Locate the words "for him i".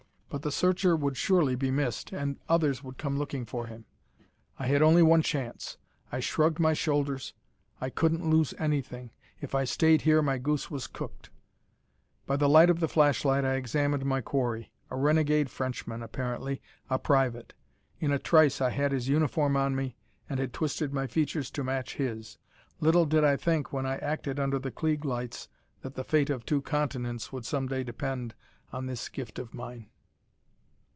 3.45-4.67